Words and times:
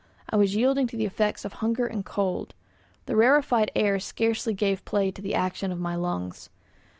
I 0.31 0.35
was 0.35 0.55
yielding 0.55 0.87
to 0.87 0.97
the 0.97 1.05
effects 1.05 1.45
of 1.45 1.53
hunger 1.61 1.85
and 1.85 2.03
cold. 2.03 2.55
The 3.05 3.15
rarefied 3.15 3.69
air 3.75 3.99
scarcely 3.99 4.55
gave 4.55 4.83
play 4.83 5.11
to 5.11 5.21
the 5.21 5.35
action 5.35 5.71
of 5.71 5.79
my 5.79 5.93
lungs. 5.93 6.49